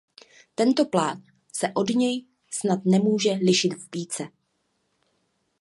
[0.55, 1.23] Tento plán
[1.53, 4.27] se od něj snad nemůže lišit více.